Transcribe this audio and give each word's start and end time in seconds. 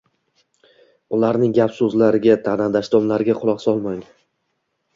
Ularning 1.17 1.53
gap-so‘zlariga, 1.59 2.39
ta’na- 2.47 2.71
dashnomlariga 2.79 3.39
quloq 3.45 3.65
solmang. 3.69 4.05